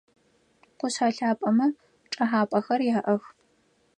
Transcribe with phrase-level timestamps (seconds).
[0.79, 1.67] Къушъхьэ лъапэмэ
[2.11, 3.23] чӏэхьапэхэр яӏэх.